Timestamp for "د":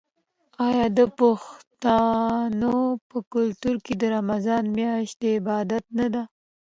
0.97-0.99, 4.01-4.03, 5.21-5.23